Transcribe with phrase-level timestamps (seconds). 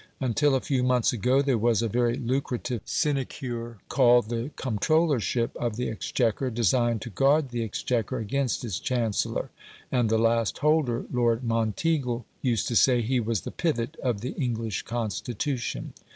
[0.19, 5.75] Until a few months ago there was a very lucrative sinecure called the "Comptrollership of
[5.75, 9.51] the Exchequer," designed to guard the Exchequer against its Chancellor;
[9.91, 14.31] and the last holder, Lord Monteagle, used to say he was the pivot of the
[14.31, 15.93] English Constitution.